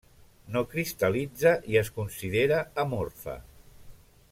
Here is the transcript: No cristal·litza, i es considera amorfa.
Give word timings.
No 0.53 0.61
cristal·litza, 0.71 1.51
i 1.73 1.77
es 1.83 1.93
considera 1.99 2.59
amorfa. 2.85 3.37